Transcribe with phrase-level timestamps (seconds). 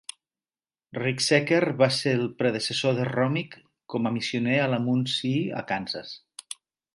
[0.97, 3.53] Ricksecker va ser el predecessor de Romig
[3.95, 6.17] com a missioner a la Munsee a Kansas.